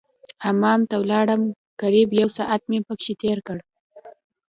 حمام 0.45 0.79
ته 0.89 0.95
ولاړم 1.03 1.41
قريب 1.81 2.09
يو 2.21 2.29
ساعت 2.37 2.61
مې 2.69 2.79
پکښې 2.87 3.13
تېر 3.21 3.37
کړ. 3.47 3.57